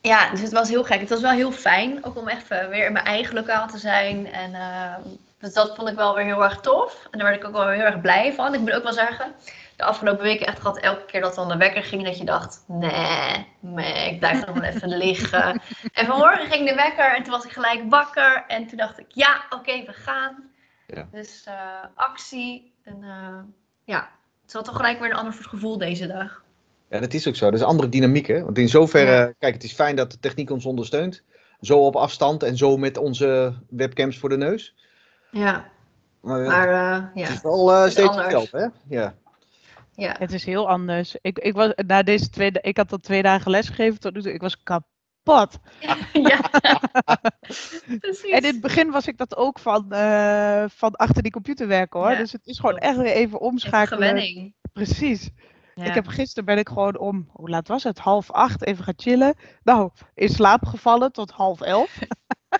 [0.00, 1.00] ja, dus het was heel gek.
[1.00, 3.78] Het was wel heel fijn, ook om echt eh, weer in mijn eigen lokaal te
[3.78, 4.32] zijn.
[4.32, 4.94] En eh,
[5.44, 7.08] dus dat vond ik wel weer heel erg tof.
[7.10, 8.54] En daar werd ik ook wel weer heel erg blij van.
[8.54, 9.34] Ik moet ook wel zeggen,
[9.76, 12.64] de afgelopen weken echt gehad elke keer dat dan de wekker ging, dat je dacht,
[12.66, 15.60] nee, nee ik blijf nog wel even liggen.
[15.92, 18.44] En vanmorgen ging de wekker en toen was ik gelijk wakker.
[18.48, 20.50] En toen dacht ik, ja, oké, we gaan.
[20.86, 21.08] Ja.
[21.12, 21.54] Dus eh,
[21.94, 22.72] actie.
[22.82, 23.38] En eh,
[23.84, 24.08] ja,
[24.42, 26.42] het was toch gelijk weer een ander soort gevoel deze dag.
[26.88, 27.44] Ja, dat is ook zo.
[27.44, 28.44] Dat is een andere dynamiek, hè?
[28.44, 29.32] Want in zoverre, Ja.
[29.38, 31.22] kijk, het is fijn dat de techniek ons ondersteunt.
[31.60, 34.74] Zo op afstand en zo met onze webcams voor de neus.
[35.34, 35.64] Ja,
[36.20, 36.68] Maar, eh, maar
[37.14, 37.22] ja.
[37.22, 38.24] het is wel eh, steeds anders.
[38.24, 38.96] hetzelfde, hè?
[38.96, 39.14] Ja.
[39.92, 40.14] ja.
[40.18, 41.16] Het is heel anders.
[41.20, 44.32] Ik, ik, was, na deze twee, ik had al twee dagen lesgegeven tot nu toe.
[44.32, 45.58] Ik was kapot.
[46.12, 46.40] ja.
[48.00, 48.30] Precies.
[48.30, 52.00] En in het begin was ik dat ook van, eh, van achter die computer werken
[52.00, 52.10] hoor.
[52.10, 54.08] Ja, Dus het is gewoon echt weer even Even omschakelen.
[54.08, 54.54] gewenning.
[54.72, 55.30] Precies.
[55.74, 55.84] Ja.
[55.84, 57.98] Ik heb gisteren ben ik gewoon om, hoe laat was het?
[57.98, 59.34] Half acht even gaan chillen.
[59.62, 61.98] Nou, in slaap gevallen tot half elf.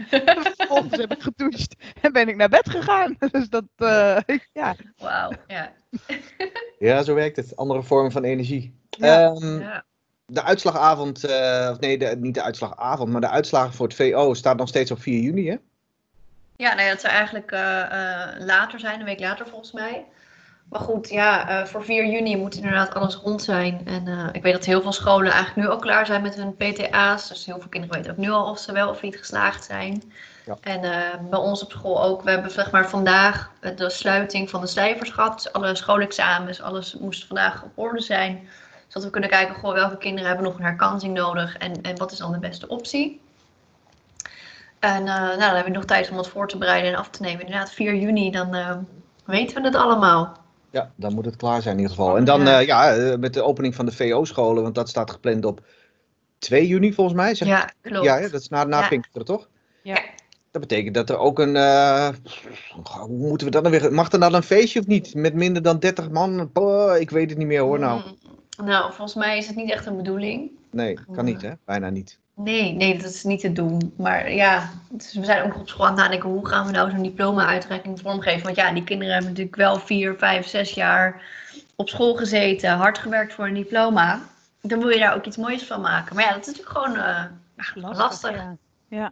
[0.56, 3.16] Vervolgens heb ik gedoucht en ben ik naar bed gegaan.
[3.30, 4.18] Dus dat, eh,
[4.52, 4.76] ja.
[4.96, 5.72] Wauw, ja.
[6.78, 7.56] ja, zo werkt het.
[7.56, 8.78] Andere vormen van energie.
[8.90, 9.24] Ja.
[9.24, 9.84] Ehm, ja.
[10.26, 14.34] de uitslagavond, eh, of nee, de, niet de uitslagavond, maar de uitslagen voor het VO
[14.34, 15.56] staat nog steeds op 4 juni, hè?
[16.56, 20.04] Ja, nou ja, dat zou eigenlijk eh, eh, later zijn, een week later volgens mij.
[20.74, 23.80] Maar goed, ja, eh, voor 4 juni moet inderdaad alles rond zijn.
[23.84, 26.56] En eh, ik weet dat heel veel scholen eigenlijk nu al klaar zijn met hun
[26.56, 27.28] PTA's.
[27.28, 30.12] Dus heel veel kinderen weten ook nu al of ze wel of niet geslaagd zijn.
[30.46, 30.56] Ja.
[30.60, 32.22] En eh, bij ons op school ook.
[32.22, 35.42] We hebben zeg maar vandaag de sluiting van de cijfers gehad.
[35.42, 38.48] Dus alle schoolexamens, alles moest vandaag op orde zijn.
[38.86, 42.12] Zodat we kunnen kijken, goh, welke kinderen hebben nog een herkansing nodig en, en wat
[42.12, 43.20] is dan de beste optie.
[44.78, 47.22] En nou, dan hebben we nog tijd om dat voor te bereiden en af te
[47.22, 47.44] nemen.
[47.44, 48.56] Inderdaad, 4 juni, dan
[49.24, 50.42] weten we het allemaal.
[50.74, 52.16] Ja, dan moet het klaar zijn in ieder geval.
[52.16, 52.58] En dan Ja.
[52.58, 52.58] ja.
[52.58, 55.66] ja, eh, met de opening van de VO-scholen, want dat staat gepland op
[56.38, 57.34] 2 juni volgens mij.
[57.34, 58.04] Zeg Ja, klopt.
[58.04, 58.88] Ja, dat is na, na.
[58.88, 59.48] Pinksteren, toch?
[59.82, 60.02] Ja.
[60.50, 61.56] Dat betekent dat er ook een.
[61.56, 62.08] eh,
[63.00, 63.92] hoe moeten we dat dan weer.
[63.92, 65.14] Mag er dan een feestje of niet?
[65.14, 66.50] Met minder dan 30 man?
[66.98, 67.78] Ik weet het niet meer hoor.
[67.78, 68.02] Nou,
[68.58, 70.50] Mm, nou, volgens mij is het niet echt een bedoeling.
[70.70, 71.50] nee, kan niet, hè?
[71.64, 72.18] Bijna niet.
[72.36, 73.94] Nee, nee, dat is niet te doen.
[73.96, 76.90] Maar ja, dus we zijn ook op school aan het nadenken hoe gaan we nou
[76.90, 78.42] zo'n diploma-uitreiking vormgeven.
[78.42, 81.22] Want ja, die kinderen hebben natuurlijk wel vier, vijf, zes jaar
[81.76, 84.20] op school gezeten, hard gewerkt voor een diploma.
[84.60, 86.14] Dan wil je daar ook iets moois van maken.
[86.14, 87.24] Maar ja, dat is natuurlijk gewoon eh,
[87.74, 88.30] lastig.
[88.30, 88.56] Ja.
[88.88, 89.10] ja.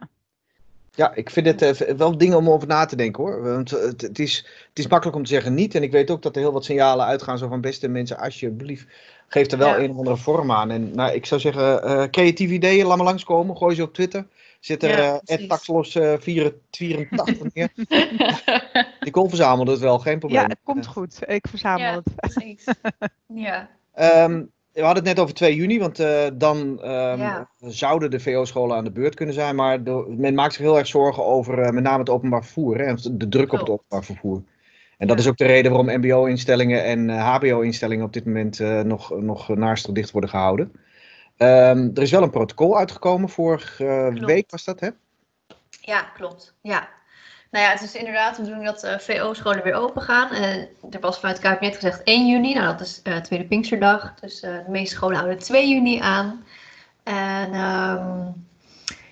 [0.95, 3.41] Ja, ik vind het eh, wel dingen om over na te denken hoor.
[3.41, 4.37] Want het, het, is,
[4.69, 5.75] het is makkelijk om te zeggen niet.
[5.75, 7.37] En ik weet ook dat er heel wat signalen uitgaan.
[7.37, 8.85] Zo van beste mensen, alsjeblieft,
[9.27, 9.77] geef er wel Ja.
[9.79, 10.71] een of andere vorm aan.
[10.71, 13.57] En nou, ik zou zeggen, eh, creatieve ideeën, laat maar langskomen.
[13.57, 14.27] Gooi ze op Twitter.
[14.59, 15.47] Zit er Ja, eh precies.
[15.47, 17.69] Taxlos eh, 84 neer.
[18.99, 20.41] Nicole verzamelde het wel, geen probleem.
[20.41, 21.17] ja, het komt goed.
[21.25, 21.93] Ik verzamel Ja.
[22.03, 22.15] het.
[22.15, 22.63] Precies.
[23.27, 23.69] Ja.
[23.93, 24.43] Ehm,
[24.73, 27.49] we hadden het net over 2 juni, want eh, dan ehm, Ja.
[27.59, 29.55] zouden de VO-scholen aan de beurt kunnen zijn.
[29.55, 32.77] Maar de- men maakt zich heel erg zorgen over eh, met name het openbaar vervoer.
[32.77, 34.41] Hè, en de druk op het openbaar vervoer.
[34.97, 35.23] En dat Ja.
[35.23, 39.47] is ook de reden waarom MBO-instellingen en eh, HBO-instellingen op dit moment eh, nog, nog
[39.47, 40.71] naarstig dicht worden gehouden.
[41.37, 44.89] Ehm, er is wel een protocol uitgekomen, vorige eh, week was dat, hè?
[45.81, 46.55] Ja, klopt.
[46.61, 46.89] Ja.
[47.53, 50.31] Nou ja, het is inderdaad de bedoeling dat VO-scholen weer open gaan.
[50.31, 50.55] Eh,
[50.91, 52.53] er was vanuit het kabinet gezegd 1 juni.
[52.53, 54.13] Nou, dat is eh, Tweede Pinksterdag.
[54.21, 56.43] Dus eh, de meeste scholen houden 2 juni aan.
[57.03, 58.07] En ehm,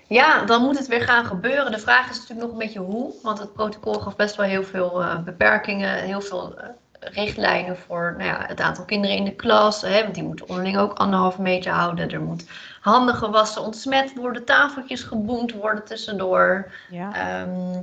[0.08, 1.72] ja, dan moet het weer gaan gebeuren.
[1.72, 3.12] De vraag is natuurlijk nog een beetje hoe.
[3.22, 5.98] Want het protocol gaf best wel heel veel beperkingen.
[5.98, 6.54] Heel veel
[7.00, 9.82] richtlijnen voor nou ja, het aantal kinderen in de klas.
[9.82, 12.10] Hè, want die moeten onderling ook anderhalve meter houden.
[12.10, 12.44] Er moet
[12.80, 14.44] handen gewassen, ontsmet worden.
[14.44, 16.72] Tafeltjes geboend worden tussendoor.
[16.90, 17.14] Ja.
[17.14, 17.80] Ehm,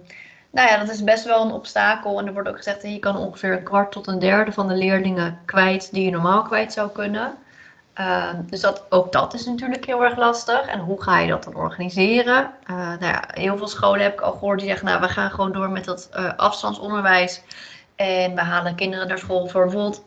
[0.51, 2.19] nou ja, dat is best wel een obstakel.
[2.19, 4.67] En er wordt ook gezegd dat je kan ongeveer een kwart tot een derde van
[4.67, 7.37] de leerlingen kwijt die je normaal kwijt zou kunnen.
[7.93, 10.61] Ehm, dus dat, ook dat is natuurlijk heel erg lastig.
[10.65, 12.51] En hoe ga je dat dan organiseren?
[12.63, 15.31] Eh, nou ja, heel veel scholen heb ik al gehoord die zeggen, nou we gaan
[15.31, 17.41] gewoon door met dat eh, afstandsonderwijs.
[17.95, 20.03] En we halen kinderen naar school voor bijvoorbeeld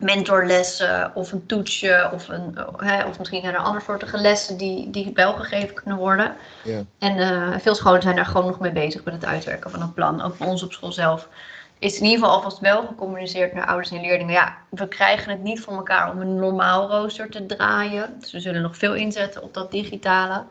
[0.00, 4.56] mentorlessen of een toetsje of, een, eh, hè, of misschien zijn er andere soorten lessen
[4.56, 6.36] die, die wel gegeven kunnen worden.
[6.64, 6.82] Ja.
[6.98, 9.94] En eh, veel scholen zijn daar gewoon nog mee bezig met het uitwerken van een
[9.94, 10.22] plan.
[10.22, 11.28] Ook bij ons op school zelf
[11.78, 14.32] is in ieder geval alvast wel gecommuniceerd naar ouders en leerlingen.
[14.32, 18.16] Ja, we krijgen het niet voor elkaar om een normaal rooster te draaien.
[18.20, 20.44] Dus we zullen nog veel inzetten op dat digitale.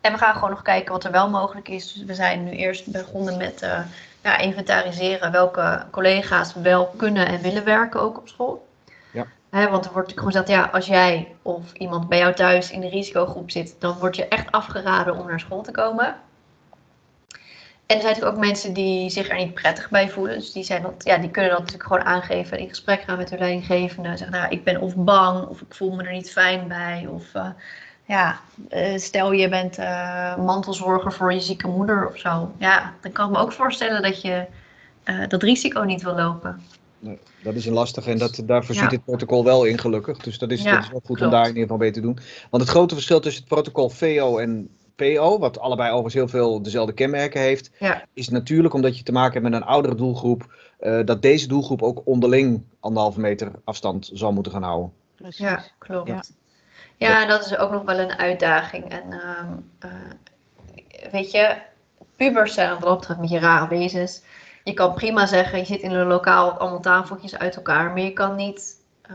[0.00, 1.92] En we gaan gewoon nog kijken wat er wel mogelijk is.
[1.92, 3.78] Dus we zijn nu eerst begonnen met uh,
[4.22, 8.66] ja, inventariseren welke collega's wel kunnen en willen werken ook op school.
[9.64, 12.88] Want er wordt gewoon gezegd, ja, als jij of iemand bij jou thuis in de
[12.88, 16.16] risicogroep zit, dan word je echt afgeraden om naar school te komen.
[17.86, 20.34] En er zijn natuurlijk ook mensen die zich er niet prettig bij voelen.
[20.34, 22.58] Dus die, zijn dat, ja, die kunnen dat natuurlijk gewoon aangeven.
[22.58, 24.08] In gesprek gaan met hun leidinggevende.
[24.16, 27.06] Zeggen, nou, ik ben of bang, of ik voel me er niet fijn bij.
[27.10, 27.48] Of uh,
[28.04, 28.40] ja,
[28.70, 32.52] uh, stel je bent uh, mantelzorger voor je zieke moeder of zo.
[32.58, 34.46] Ja, dan kan ik me ook voorstellen dat je
[35.28, 36.62] dat risico niet wil lopen.
[36.98, 38.96] Nee, dat is een lastige en dat, daar voorziet ja.
[38.96, 40.18] het protocol wel in gelukkig.
[40.18, 42.00] Dus dat is, Ja, dat is wel goed om daar in ieder geval mee te
[42.00, 42.18] doen.
[42.50, 46.62] Want het grote verschil tussen het protocol VO en PO, wat allebei overigens heel veel
[46.62, 48.04] dezelfde kenmerken heeft, Ja.
[48.14, 51.82] is natuurlijk omdat je te maken hebt met een oudere doelgroep, eh, dat deze doelgroep
[51.82, 54.92] ook onderling anderhalve meter afstand zal moeten gaan houden.
[55.14, 55.38] Precies.
[55.38, 56.34] Ja, klopt.
[56.96, 57.22] Ja.
[57.22, 58.84] En dat is ook nog wel een uitdaging.
[58.88, 59.90] En ehm, eh,
[61.12, 61.56] weet je,
[62.16, 64.22] pubers zijn wat dat betreft met je rare wezens.
[64.66, 68.12] Je kan prima zeggen, je zit in een lokaal allemaal tafeltjes uit elkaar, maar je
[68.12, 69.14] kan niet, eh,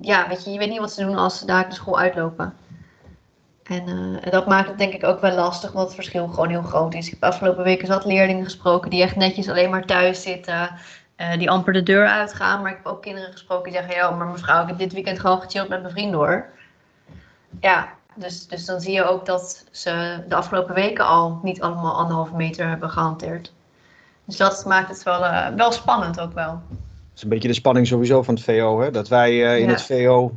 [0.00, 2.54] ja, weet je, je weet niet wat ze doen als ze daar de school uitlopen.
[3.62, 6.62] En, eh, dat maakt het denk ik ook wel lastig, omdat het verschil gewoon heel
[6.62, 7.06] groot is.
[7.06, 10.70] Ik heb afgelopen weken zat leerlingen gesproken die echt netjes alleen maar thuis zitten.
[11.16, 12.62] eh, die amper de deur uitgaan.
[12.62, 15.20] Maar ik heb ook kinderen gesproken die zeggen: Ja, maar mevrouw, ik heb dit weekend
[15.20, 16.48] gewoon gechilled met mijn vrienden hoor.
[17.60, 21.96] Ja, dus, dus dan zie je ook dat ze de afgelopen weken al niet allemaal
[21.96, 23.52] anderhalve meter hebben gehanteerd.
[24.28, 26.50] Dus dat maakt het wel, eh, wel spannend ook wel.
[26.68, 28.90] Dat is een beetje de spanning sowieso van het VO, hè?
[28.90, 29.70] dat wij eh, in Ja.
[29.70, 30.34] het VO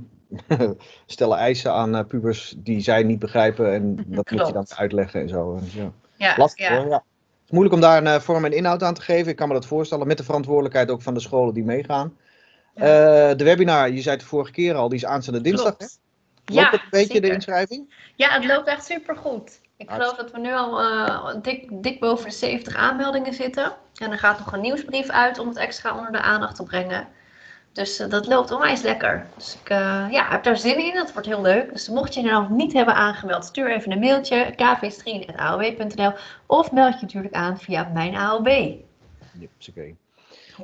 [1.06, 5.22] stellen eisen aan eh, pubers die zij niet begrijpen en dat moet je dan uitleggen
[5.22, 5.60] en zo.
[5.60, 5.92] Dus, ja.
[6.16, 6.76] Ja, Lastig ja.
[6.76, 6.96] hoor, ja.
[6.96, 7.04] Het
[7.46, 9.32] is moeilijk om daar een vorm en inhoud aan te geven.
[9.32, 12.18] Ik kan me dat voorstellen, met de verantwoordelijkheid ook van de scholen die meegaan.
[12.76, 13.34] Ja.
[13.34, 15.76] De webinar, je zei het de vorige keer al, die is aanstaande dinsdag.
[15.78, 15.86] Hè?
[15.86, 16.00] Loopt
[16.46, 17.94] Ja, het een beetje de inschrijving?
[18.16, 19.61] Ja, het loopt echt supergoed.
[19.82, 23.74] Ik geloof dat we nu al eh, dik, dik boven de 70 aanmeldingen zitten.
[23.96, 27.08] En er gaat nog een nieuwsbrief uit om het extra onder de aandacht te brengen.
[27.72, 29.26] Dus eh, dat loopt onwijs lekker.
[29.36, 30.94] Dus ik eh, ja, heb daar zin in.
[30.94, 31.74] Dat wordt heel leuk.
[31.74, 34.54] Dus mocht je je nou niet hebben aangemeld, stuur even een mailtje.
[34.56, 36.14] kvstrien.aow.nl
[36.46, 38.48] Of meld je natuurlijk aan via mijn AOB.
[38.48, 39.96] Ja, is oké.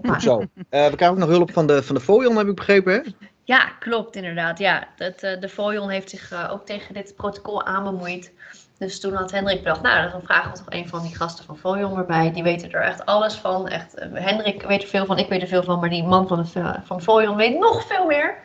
[0.05, 0.37] Goed zo.
[0.53, 2.93] We krijgen ook nog hulp van de, van de Fojon, heb ik begrepen.
[2.93, 3.01] Hè?
[3.43, 4.59] Ja, klopt inderdaad.
[4.59, 8.31] Ja, dat, de Fojon heeft zich ook tegen dit protocol aanbemoeid.
[8.79, 11.57] Dus toen had Hendrik bedacht, nou, dan vragen we toch een van die gasten van
[11.57, 12.31] Fojon erbij.
[12.31, 13.67] Die weten er echt alles van.
[13.67, 16.27] Echt, eh, Hendrik weet er veel van, ik weet er veel van, maar die man
[16.27, 18.37] van, de, van Fojon weet nog veel meer.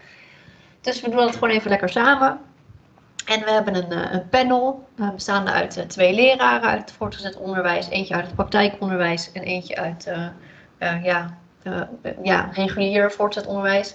[0.81, 2.38] Dus we doen het gewoon even lekker samen.
[3.27, 7.37] En we hebben een, eh, een panel eh, bestaande uit twee leraren uit het voortgezet
[7.37, 7.88] onderwijs.
[7.88, 10.27] Eentje uit het praktijkonderwijs en eentje uit eh,
[10.83, 11.37] eh, ja,
[12.23, 13.95] ja, regulier voortgezet onderwijs.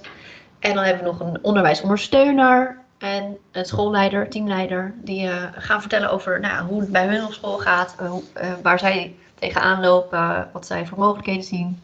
[0.60, 6.12] En dan hebben we nog een onderwijsondersteuner en een schoolleider, teamleider, die eh, gaan vertellen
[6.12, 9.81] over nou, hoe het bij hun op school gaat, eh, hoe- eh, waar zij tegenaan
[9.81, 11.81] lopen, wat zij voor mogelijkheden zien.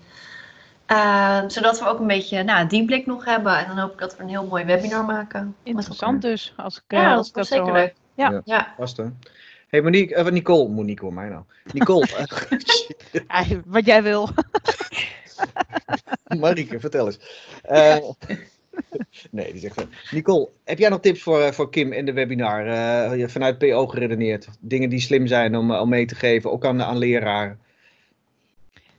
[0.86, 3.58] Eh, zodat we ook een beetje nou, die blik nog hebben.
[3.58, 5.56] En dan hoop ik dat we een heel mooi webinar maken.
[5.64, 7.78] Interessant dus, als ik, Ja, als dat zo zeker hoor.
[7.78, 7.94] leuk.
[8.14, 8.42] Ja.
[8.46, 9.06] Ja, Vast hè?
[9.68, 11.44] Hey Monique, eh, Nicole, Monique hoor mij nou.
[11.74, 12.08] Nicole,
[13.28, 14.30] Ja, wat jij wil.
[16.40, 17.20] Marieke, vertel eens.
[17.62, 17.96] Eh,
[19.32, 19.86] nee, die zegt wel.
[20.12, 22.66] Nicole, heb jij nog tips voor, eh, voor Kim in de webinar?
[22.68, 24.48] Eh, vanuit PO geredeneerd.
[24.60, 27.60] Dingen die slim zijn om, eh, om mee te geven, ook aan, aan leraren.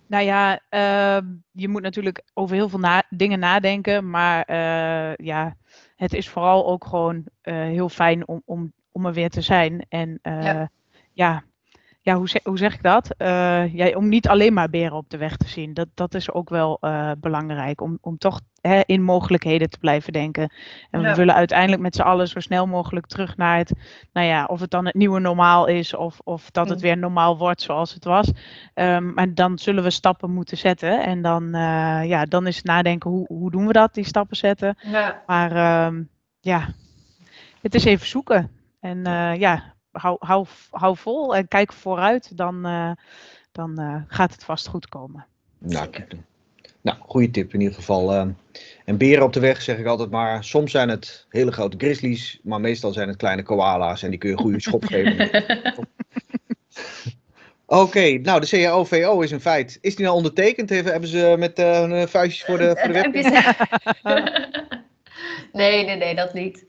[0.07, 4.11] Nou ja, ehm, je moet natuurlijk over heel veel na- dingen nadenken.
[4.11, 5.57] Maar eh, ja,
[5.97, 9.87] het is vooral ook gewoon eh, heel fijn om, om, om er weer te zijn.
[9.89, 10.71] En eh, Ja.
[11.13, 11.45] ja.
[12.05, 13.15] Ja, hoe, zeg, hoe zeg ik dat?
[13.17, 15.75] Eh, ja, om niet alleen maar beren op de weg te zien.
[15.75, 17.81] Dat, dat is ook wel eh, belangrijk.
[17.81, 20.53] Om, om toch hè, in mogelijkheden te blijven denken.
[20.91, 23.73] En we willen uiteindelijk met z'n allen zo snel mogelijk terug naar het,
[24.13, 25.95] nou ja, of het dan het nieuwe normaal is.
[25.95, 26.83] Of, of dat het Mm.
[26.85, 28.31] weer normaal wordt zoals het was.
[28.75, 31.05] Ehm, maar dan zullen we stappen moeten zetten.
[31.05, 34.37] En dan, eh, ja, dan is het nadenken, hoe, hoe doen we dat, die stappen
[34.37, 34.77] zetten.
[34.83, 36.03] ja, Maar ehm,
[36.41, 36.69] ja,
[37.63, 38.51] het is even zoeken.
[38.81, 39.03] En
[39.39, 42.37] ja, hou, hou, hou vol en kijk vooruit.
[42.37, 42.91] Dan, eh,
[43.53, 45.27] dan eh, gaat het vast goed komen.
[45.59, 45.89] Nou,
[46.81, 48.13] nou, goede tip in ieder geval.
[48.13, 48.27] eh.
[48.85, 50.45] en beren op de weg zeg ik altijd maar.
[50.45, 54.29] Soms zijn het hele grote grizzlies, maar meestal zijn het kleine koala's en die kun
[54.31, 55.31] je een goede schop geven.
[57.67, 59.79] Oké, nou de CAO-VO is een feit.
[59.81, 60.71] Is die nou ondertekend?
[60.71, 63.13] Hebben hebben ze met eh, hun vuistjes voor de, voor de web?
[65.53, 66.65] Nee, nee, nee, dat niet.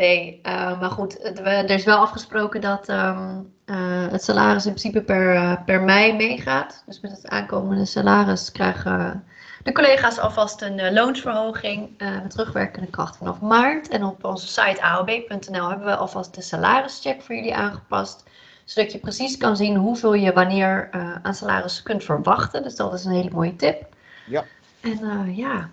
[0.00, 3.76] Nee, eh, maar goed, we- er is wel afgesproken dat ehm, eh,
[4.10, 6.82] het salaris in principe per, eh, per mei meegaat.
[6.86, 9.24] Dus met het aankomende salaris krijgen
[9.62, 13.88] de collega's alvast een loonsverhoging met terugwerkende kracht vanaf maart.
[13.88, 18.24] En op onze site aob.nl hebben we alvast de salarischeck voor jullie aangepast.
[18.64, 20.88] Zodat je precies kan zien hoeveel je wanneer
[21.22, 22.62] aan salaris kunt verwachten.
[22.62, 23.86] Dus dat is een hele mooie tip.
[24.26, 24.44] Ja.
[24.80, 25.68] En ja,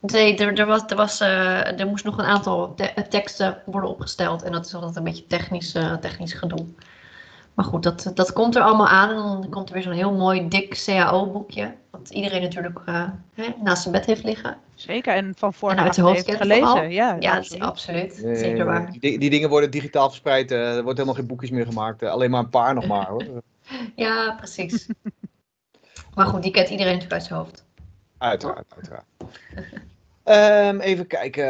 [0.00, 3.90] Nee, er, er, was, er, was, eh, er moest nog een aantal te- teksten worden
[3.90, 4.42] opgesteld.
[4.42, 6.66] En dat is altijd een beetje technisch, eh, technisch gedoe.
[7.54, 9.08] Maar goed, dat, dat komt er allemaal aan.
[9.08, 11.74] En dan komt er weer zo'n heel mooi dik CAO-boekje.
[11.90, 13.02] Wat iedereen natuurlijk eh,
[13.34, 14.56] hè, naast zijn bed heeft liggen.
[14.74, 16.66] Zeker, en van voor En naar uit hoofd heeft gelezen.
[16.66, 16.84] vooral.
[16.84, 17.62] Ja, Ja, absoluut.
[17.62, 18.22] absoluut.
[18.22, 18.92] Nee, Zeker waar.
[19.00, 20.50] Die, die dingen worden digitaal verspreid.
[20.50, 22.02] er wordt helemaal geen boekjes meer gemaakt.
[22.02, 23.24] alleen maar een paar nog maar hoor.
[23.96, 24.86] Ja, precies.
[26.14, 27.64] maar goed, die kent iedereen natuurlijk uit zijn hoofd.
[28.18, 29.04] Uiteraard, uiteraard.
[30.26, 31.44] Ehm, even kijken.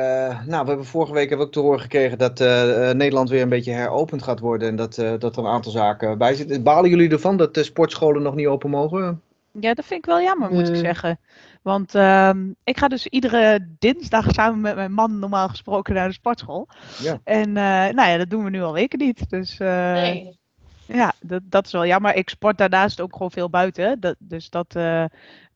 [0.46, 3.29] Nou, we hebben vorige week hebben we ook te horen gekregen dat eh, eh, Nederland
[3.29, 4.68] weer een beetje heropend gaat worden.
[4.68, 6.62] En dat, eh, dat er een aantal zaken bij zitten.
[6.62, 9.22] Balen jullie ervan dat de sportscholen nog niet open mogen?
[9.61, 11.18] Ja, dat vind ik wel jammer, moet ik zeggen.
[11.62, 16.14] Want ehm, ik ga dus iedere dinsdag samen met mijn man normaal gesproken naar de
[16.14, 16.68] sportschool.
[16.98, 17.20] Ja.
[17.24, 19.31] En eh, nou ja, dat doen we nu al weken niet.
[19.31, 20.38] Dus eh, Nee.
[20.87, 22.14] Ja, dat, dat is wel jammer.
[22.14, 24.01] Ik sport daarnaast ook gewoon veel buiten.
[24.01, 25.05] Dat, dus dat, eh,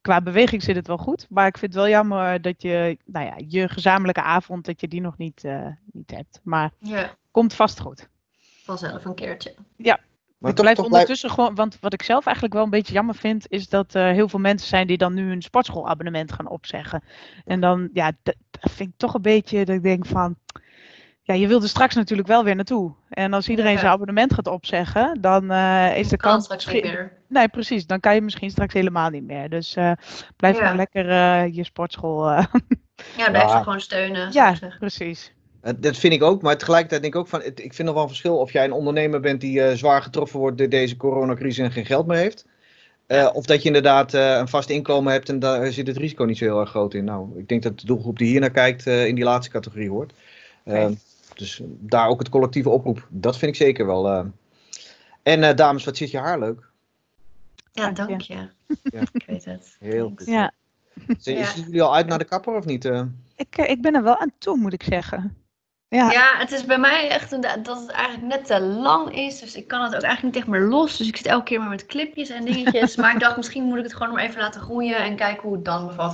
[0.01, 1.27] qua beweging zit het wel goed.
[1.29, 4.89] Maar ik vind het wel jammer dat je, nou ja, je gezamenlijke avond, dat je
[4.89, 6.41] die nog niet, eh, niet hebt.
[6.43, 8.09] Maar Ja, komt vast goed.
[8.65, 9.55] vanzelf een keertje.
[10.49, 13.69] ik blijf ondertussen gewoon, want wat ik zelf eigenlijk wel een beetje jammer vind, is
[13.69, 17.03] dat er heel veel mensen zijn die dan nu hun sportschoolabonnement gaan opzeggen.
[17.45, 20.37] En dan, ja, dat, dat vind ik toch een beetje dat ik denk van,
[21.33, 22.93] ja, je wil er straks natuurlijk wel weer naartoe.
[23.09, 23.79] En als iedereen Ja.
[23.79, 27.13] zijn abonnement gaat opzeggen, dan eh, is de Kan kans straks niet meer.
[27.29, 27.87] Nee, precies.
[27.87, 29.49] Dan kan je misschien straks helemaal niet meer.
[29.49, 29.93] Dus eh,
[30.37, 30.63] blijf Ja.
[30.63, 32.31] maar lekker eh, je sportschool.
[32.31, 32.45] eh,
[33.17, 33.57] Ja, blijf Ja.
[33.57, 34.33] ze gewoon steunen.
[34.33, 35.33] ja, precies.
[35.77, 38.09] Dat vind ik ook, maar tegelijkertijd denk ik ook van, ik vind nog wel een
[38.09, 41.73] verschil of jij een ondernemer bent die eh, zwaar getroffen wordt door deze coronacrisis en
[41.73, 42.47] geen geld meer heeft.
[43.07, 46.25] Eh, of dat je inderdaad eh, een vast inkomen hebt en daar zit het risico
[46.25, 47.05] niet zo heel erg groot in.
[47.05, 49.91] Nou, ik denk dat de doelgroep die hier naar kijkt eh, in die laatste categorie
[49.91, 50.13] hoort.
[50.65, 50.95] Eh, Oké.
[51.41, 53.07] Dus daar ook het collectieve oproep.
[53.09, 54.09] Dat vind ik zeker wel.
[54.09, 54.25] eh.
[55.23, 56.69] En eh, dames, wat zit je haar leuk?
[57.73, 58.35] Ja, Dank je.
[58.83, 59.01] Ja.
[59.13, 59.77] Ik weet het.
[59.79, 60.27] Heel goed.
[60.27, 60.51] Ja,
[61.19, 61.53] Zijn Ja.
[61.55, 62.85] jullie al uit naar de kapper of niet?
[62.85, 63.03] eh?
[63.37, 65.37] ik, ik ben er wel aan toe, moet ik zeggen.
[65.89, 69.39] Ja, Ja, het is bij mij echt een, dat het eigenlijk net te lang is.
[69.39, 70.97] Dus ik kan het ook eigenlijk niet echt meer los.
[70.97, 72.97] Dus ik zit elke keer maar met clipjes en dingetjes.
[72.97, 75.53] maar ik dacht, misschien moet ik het gewoon maar even laten groeien en kijken hoe
[75.57, 76.13] het dan bevat.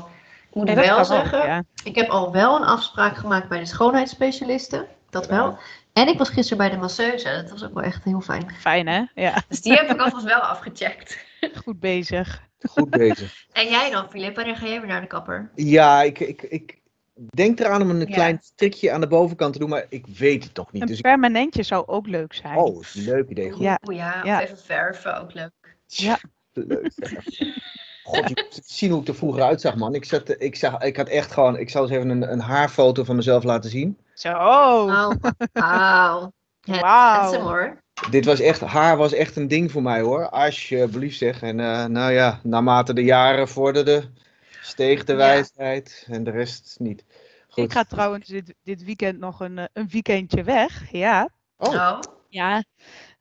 [0.49, 1.63] Ik moet Ja, dat wel zeggen, ja.
[1.85, 4.87] ik heb al wel een afspraak gemaakt bij de schoonheidsspecialiste.
[5.21, 5.59] Dat wel.
[5.93, 7.29] En ik was gisteren bij de masseuse.
[7.43, 8.51] Dat was ook wel echt heel fijn.
[8.61, 9.03] Fijn hè?
[9.15, 11.19] Ja, Dus die heb ik alvast wel afgecheckt.
[11.65, 12.43] goed bezig.
[12.69, 13.45] Goed bezig.
[13.53, 14.37] En jij dan, Filip?
[14.37, 15.51] Wanneer ga jij weer naar de kapper?
[15.55, 16.79] Ja, ik, ik, ik
[17.15, 18.05] denk eraan om een Ja.
[18.05, 20.83] klein strikje aan de bovenkant te doen, maar ik weet het toch niet.
[20.83, 22.57] Een Dus ik, permanentje zou ook leuk zijn.
[22.57, 23.51] oh, is een leuk idee.
[23.51, 23.79] Goed, Ja.
[23.89, 24.37] Oeh ja, Ja.
[24.37, 25.77] of even verven, ook leuk.
[25.87, 26.19] Ja.
[26.53, 26.93] leuk.
[28.07, 29.95] God, je moet zien hoe ik er vroeger uitzag, man.
[29.95, 33.05] Ik, zat, ik, zag, ik had echt gewoon, ik zal eens even een, een haarfoto
[33.05, 33.99] van mezelf laten zien.
[34.15, 34.29] Zo.
[34.33, 35.13] Oh,
[35.53, 36.33] wauw.
[36.61, 37.41] Wauw.
[37.41, 37.83] hoor.
[38.11, 40.29] Dit was echt, haar was echt een ding voor mij hoor.
[40.29, 41.43] Alsjeblieft zeg.
[41.43, 44.17] En eh, nou ja, naarmate de jaren vorderden,
[44.63, 45.19] steeg de Ja.
[45.19, 47.05] wijsheid en de rest niet.
[47.49, 47.65] Goed.
[47.65, 50.91] Ik ga trouwens dit, dit weekend nog een, eh, een weekendje weg.
[50.93, 51.29] Ja.
[51.57, 52.65] Oh, Oh, Ja.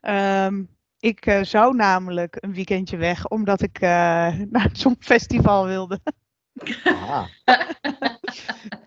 [0.02, 0.64] Ehm,
[1.06, 3.90] ik eh, zou namelijk een weekendje weg, omdat ik eh,
[4.54, 6.00] naar het Songfestival wilde.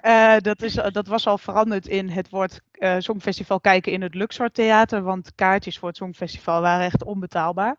[0.01, 4.15] Eh, dat, is, dat was al veranderd in het woord eh Songfestival kijken in het
[4.15, 5.03] Luxor Theater.
[5.03, 7.77] Want kaartjes voor het Songfestival waren echt onbetaalbaar.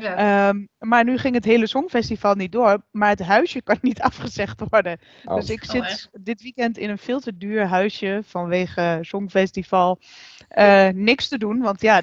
[0.00, 0.48] ja.
[0.48, 2.84] Ehm, maar nu ging het hele Songfestival niet door.
[2.90, 4.98] Maar het huisje kan niet afgezegd worden.
[5.24, 5.34] Oh.
[5.34, 9.98] Dus ik Oh, zit dit weekend in een veel te duur huisje vanwege Songfestival.
[10.48, 12.00] Eh, niks te doen, want ja,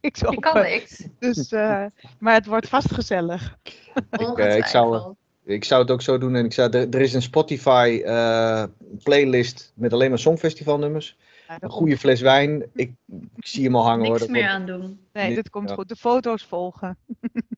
[0.30, 1.06] Je kan niks.
[1.18, 1.84] Dus, eh,
[2.18, 3.56] maar het wordt vast gezellig.
[4.10, 4.58] Ongetwijfeld.
[4.58, 6.34] ik zou- Ik zou het ook zo doen.
[6.34, 8.64] En ik zou, er, er is een Spotify eh,
[9.02, 11.16] playlist met alleen maar Songfestivalnummers.
[11.48, 12.64] Ja, Een goede fles wijn.
[12.74, 12.92] Ik,
[13.36, 14.08] ik zie hem al hangen hoor.
[14.08, 14.80] Niks Dat meer aan doen.
[15.12, 15.74] Nee, Nee, dit komt ja.
[15.74, 15.88] goed.
[15.88, 16.98] De foto's volgen.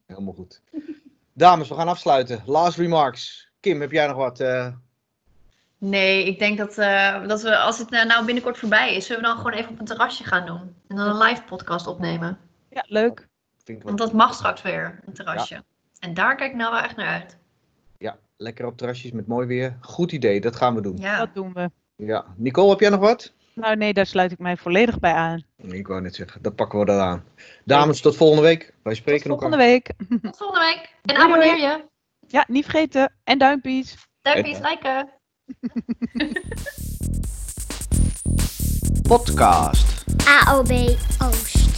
[0.06, 0.60] helemaal goed.
[1.32, 2.42] Dames, we gaan afsluiten.
[2.46, 3.50] Last remarks.
[3.60, 4.40] Kim, heb jij nog wat?
[5.78, 9.22] Nee, ik denk dat, eh, dat we, als het eh, nou binnenkort voorbij is, zullen
[9.22, 10.74] we dan gewoon even op een terrasje gaan doen.
[10.88, 12.38] En dan een live podcast opnemen.
[12.70, 13.26] Ja, leuk.
[13.82, 15.64] Want dat mag straks weer, een terrasje.
[15.98, 17.36] En daar kijk ik nou wel echt naar uit.
[17.98, 19.76] ja, lekker op terrasjes met mooi weer.
[19.80, 20.96] Goed idee, dat gaan we doen.
[20.96, 21.18] Ja.
[21.18, 21.70] Dat doen we.
[21.96, 22.24] Ja.
[22.36, 23.32] Nicole, heb jij nog wat?
[23.54, 25.44] Nou nee, daar sluit ik mij volledig bij aan.
[25.56, 27.24] Ik wou net zeggen, dat pakken we dan aan.
[27.64, 28.60] Dames, tot volgende week.
[28.82, 29.48] Wij Tot spreken elkaar.
[29.50, 29.92] volgende week.
[30.22, 30.94] Tot volgende week.
[31.02, 31.84] En abonneer je.
[32.26, 33.12] Ja, niet vergeten.
[33.24, 33.96] En duimpjes.
[34.22, 35.08] Duimpjes, liken.
[39.08, 40.04] Podcast.
[40.26, 41.77] AOB Oost.